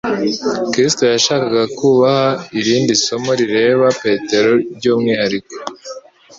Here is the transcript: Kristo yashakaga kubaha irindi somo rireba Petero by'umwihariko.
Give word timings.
Kristo 0.71 1.03
yashakaga 1.13 1.63
kubaha 1.77 2.27
irindi 2.59 2.93
somo 3.05 3.31
rireba 3.39 3.87
Petero 4.03 4.51
by'umwihariko. 4.75 5.53